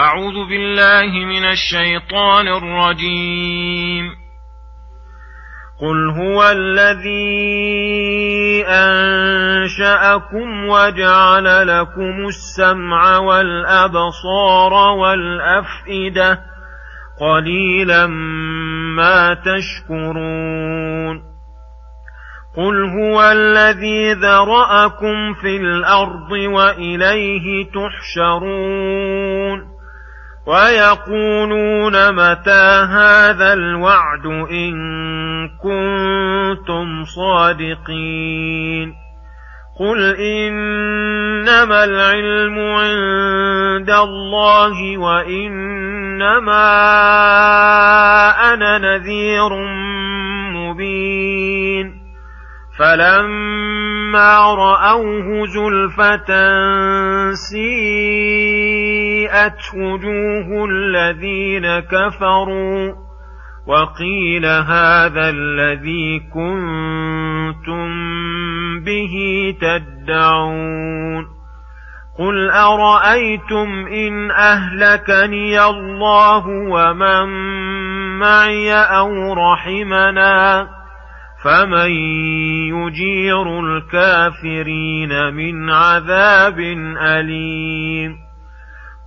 [0.00, 4.04] أعوذ بالله من الشيطان الرجيم.
[5.80, 16.40] قل هو الذي أنشأكم وجعل لكم السمع والأبصار والأفئدة
[17.20, 18.06] قليلا
[18.96, 21.22] ما تشكرون.
[22.56, 29.79] قل هو الذي ذرأكم في الأرض وإليه تحشرون.
[30.50, 34.74] ويقولون متى هذا الوعد إن
[35.62, 38.94] كنتم صادقين
[39.80, 46.60] قل إنما العلم عند الله وإنما
[48.54, 49.48] أنا نذير
[50.54, 52.00] مبين
[52.78, 56.30] فلما رأوه زلفة
[59.20, 62.92] سيئت وجوه الذين كفروا
[63.66, 67.90] وقيل هذا الذي كنتم
[68.80, 69.14] به
[69.60, 71.26] تدعون
[72.18, 77.28] قل أرأيتم إن أهلكني الله ومن
[78.18, 80.68] معي أو رحمنا
[81.44, 81.90] فمن
[82.70, 86.58] يجير الكافرين من عذاب
[87.00, 88.29] أليم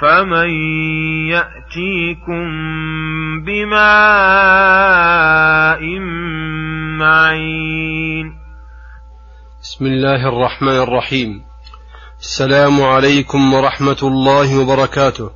[0.00, 0.50] فمن
[1.28, 2.44] يأتيكم
[3.44, 3.80] بماء
[6.98, 8.32] معين
[9.62, 11.44] بسم الله الرحمن الرحيم.
[12.20, 15.30] السلام عليكم ورحمة الله وبركاته.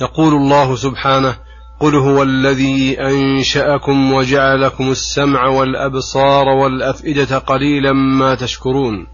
[0.00, 1.36] يقول الله سبحانه
[1.80, 9.06] قل هو الذي أنشأكم وجعل لكم السمع والأبصار والأفئدة قليلا ما تشكرون.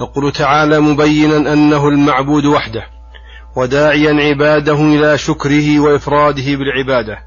[0.00, 2.91] يقول تعالى مبينا أنه المعبود وحده.
[3.56, 7.18] وداعيا عباده إلى شكره وإفراده بالعبادة.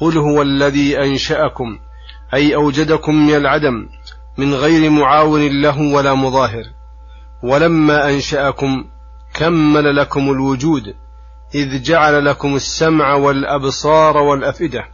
[0.00, 1.78] قل هو الذي أنشأكم
[2.34, 3.88] أي أوجدكم من العدم
[4.38, 6.64] من غير معاون له ولا مظاهر.
[7.42, 8.84] ولما أنشأكم
[9.34, 10.94] كمل لكم الوجود
[11.54, 14.84] إذ جعل لكم السمع والأبصار والأفئدة.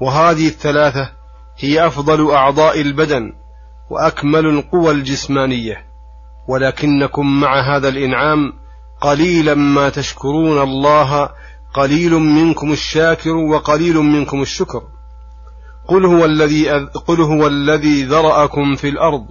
[0.00, 1.12] وهذه الثلاثة
[1.58, 3.32] هي أفضل أعضاء البدن
[3.90, 5.86] وأكمل القوى الجسمانية.
[6.48, 8.59] ولكنكم مع هذا الإنعام
[9.00, 11.28] قليلا ما تشكرون الله
[11.74, 14.82] قليل منكم الشاكر وقليل منكم الشكر.
[15.88, 16.70] قل هو الذي
[17.06, 19.26] قل هو الذي ذرأكم في الأرض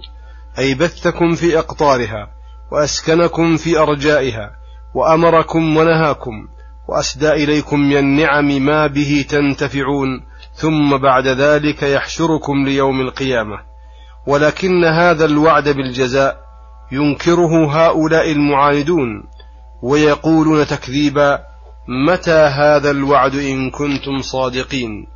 [0.58, 2.30] أي بثكم في أقطارها
[2.72, 4.50] وأسكنكم في أرجائها
[4.94, 6.48] وأمركم ونهاكم
[6.88, 10.08] وأسدى إليكم من النعم ما به تنتفعون
[10.54, 13.58] ثم بعد ذلك يحشركم ليوم القيامة.
[14.26, 16.40] ولكن هذا الوعد بالجزاء
[16.92, 19.22] ينكره هؤلاء المعاندون
[19.82, 21.38] ويقولون تكذيبا
[22.08, 25.06] متى هذا الوعد إن كنتم صادقين؟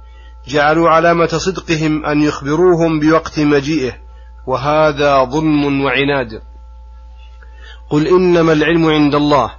[0.49, 3.93] جعلوا علامة صدقهم أن يخبروهم بوقت مجيئه
[4.47, 6.43] وهذا ظلم وعناد.
[7.91, 9.51] قل إنما العلم عند الله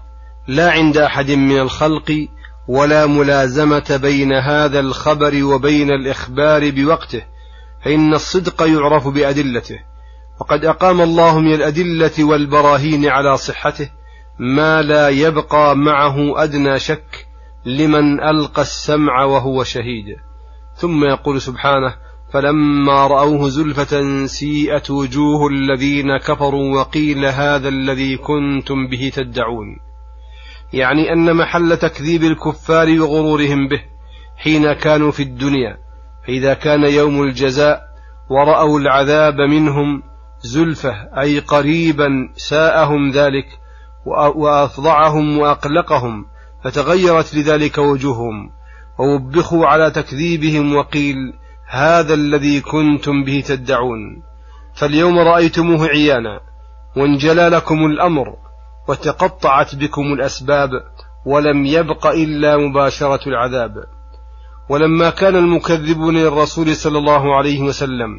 [0.48, 2.28] لا عند أحد من الخلق
[2.68, 7.22] ولا ملازمة بين هذا الخبر وبين الإخبار بوقته
[7.86, 9.80] فإن الصدق يعرف بأدلته.
[10.40, 13.90] وقد أقام الله من الأدلة والبراهين على صحته
[14.40, 17.28] ما لا يبقى معه أدنى شك
[17.66, 20.06] لمن ألقى السمع وهو شهيد.
[20.76, 21.96] ثم يقول سبحانه
[22.34, 29.78] فلما رأوه زلفة سيئت وجوه الذين كفروا وقيل هذا الذي كنتم به تدعون.
[30.74, 33.82] يعني أن محل تكذيب الكفار وغرورهم به
[34.38, 35.78] حين كانوا في الدنيا.
[36.28, 37.82] فإذا كان يوم الجزاء
[38.30, 40.04] ورأوا العذاب منهم
[40.40, 43.46] زلفة أي قريبا ساءهم ذلك
[44.36, 46.26] وأفضعهم وأقلقهم
[46.64, 48.50] فتغيرت لذلك وجوههم
[49.00, 51.16] ووبخوا على تكذيبهم وقيل
[51.68, 54.24] هذا الذي كنتم به تدعون.
[54.74, 56.40] فاليوم رأيتموه عيانا
[56.98, 58.36] وانجلى لكم الأمر
[58.88, 60.70] وتقطعت بكم الأسباب
[61.26, 63.74] ولم يبق إلا مباشرة العذاب.
[64.70, 68.10] ولما كان المكذبون للرسول صلى الله عليه وسلم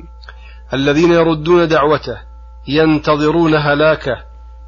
[0.75, 2.17] الذين يردون دعوته
[2.69, 4.17] ينتظرون هلاكه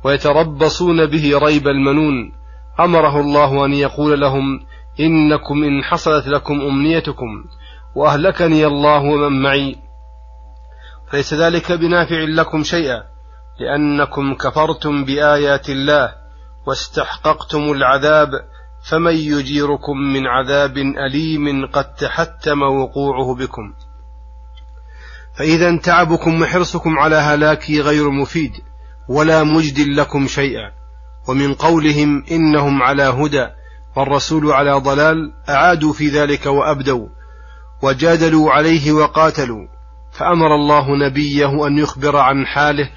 [0.05, 2.33] ويتربصون به ريب المنون.
[2.81, 4.61] أمره الله أن يقول لهم
[5.01, 7.45] إنكم إن حصلت لكم أمنيتكم
[7.95, 9.77] وأهلكني الله ومن معي.
[11.13, 13.03] ليس ذلك بنافع لكم شيئا
[13.61, 16.13] لأنكم كفرتم بآيات الله
[16.67, 18.31] واستحققتم العذاب
[18.91, 23.75] فمن يجيركم من عذاب أليم قد تحتم وقوعه بكم.
[25.39, 28.53] فإذا تعبكم وحرصكم على هلاكي غير مفيد.
[29.09, 30.73] ولا مجد لكم شيئا.
[31.29, 33.47] ومن قولهم إنهم على هدى
[33.97, 37.09] والرسول على ضلال أعادوا في ذلك وأبدوا
[37.83, 39.67] وجادلوا عليه وقاتلوا.
[40.13, 42.91] فأمر الله نبيه أن يخبر عن حاله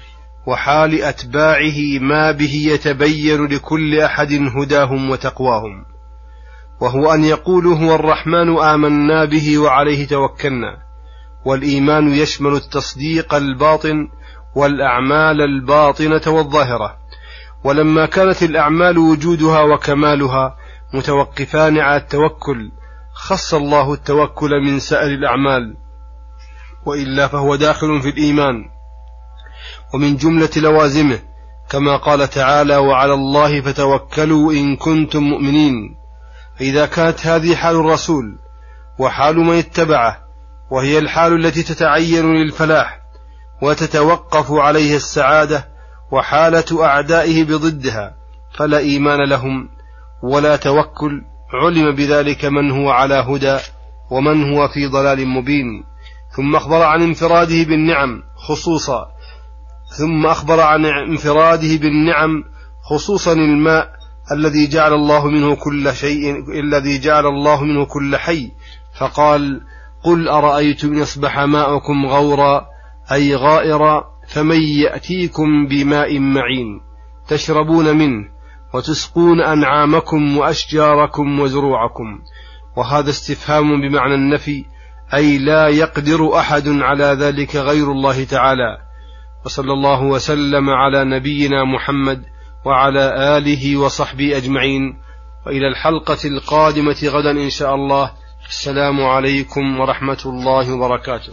[0.46, 5.84] وحال أتباعه ما به يتبين لكل أحد هداهم وتقواهم.
[6.80, 10.78] وهو أن يقولوا هو الرحمن آمنا به وعليه توكلنا.
[11.44, 14.08] والإيمان يشمل التصديق الباطن
[14.54, 16.98] والأعمال الباطنة والظاهرة.
[17.64, 20.56] ولما كانت الأعمال وجودها وكمالها
[20.94, 22.72] متوقفان على التوكل
[23.14, 25.76] خص الله التوكل من سائر الأعمال
[26.86, 28.64] وإلا فهو داخل في الإيمان.
[29.94, 31.18] ومن جملة لوازمه
[31.70, 35.96] كما قال تعالى وعلى الله فتوكلوا إن كنتم مؤمنين
[36.58, 38.38] فإذا كانت هذه حال الرسول
[38.98, 40.18] وحال من اتبعه
[40.70, 43.01] وهي الحال التي تتعين للفلاح
[43.62, 45.68] وتتوقف عليها السعادة
[46.12, 48.14] وحالة أعدائه بضدها
[48.54, 49.68] فلا إيمان لهم
[50.22, 51.22] ولا توكل
[51.54, 53.58] علم بذلك من هو على هدى
[54.10, 55.84] ومن هو في ضلال مبين.
[56.36, 59.06] ثم أخبر عن انفراده بالنعم خصوصا
[59.98, 62.44] ثم أخبر عن انفراده بالنعم
[62.90, 63.90] خصوصا الماء
[64.32, 68.50] الذي جعل الله منه كل شيء الذي جعل الله منه كل حي.
[68.98, 69.60] فقال
[70.04, 72.71] قل أرأيتم إن أصبح ماؤكم غورا؟
[73.12, 76.80] أي غائرا فمن يأتيكم بماء معين
[77.28, 78.28] تشربون منه
[78.74, 82.18] وتسقون أنعامكم وأشجاركم وزروعكم.
[82.76, 84.64] وهذا استفهام بمعنى النفي
[85.14, 88.78] أي لا يقدر أحد على ذلك غير الله تعالى.
[89.44, 92.24] وصلى الله وسلم على نبينا محمد
[92.66, 94.82] وعلى آله وصحبه أجمعين.
[95.46, 98.10] وإلى الحلقة القادمة غدا إن شاء الله.
[98.48, 101.32] السلام عليكم ورحمة الله وبركاته.